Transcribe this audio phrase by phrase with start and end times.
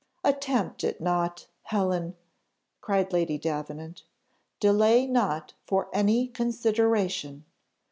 [0.23, 2.15] "Attempt it not, Helen,"
[2.81, 4.01] cried Lady Davenant;
[4.59, 7.45] "delay not for any consideration.